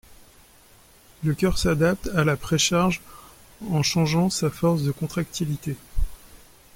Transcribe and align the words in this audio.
Le 1.23 1.35
cœur 1.35 1.59
s'adapte 1.59 2.09
à 2.15 2.23
la 2.23 2.35
précharge 2.35 3.01
en 3.69 3.83
changeant 3.83 4.31
sa 4.31 4.49
force 4.49 4.81
de 4.81 4.91
contractilité. 4.91 5.75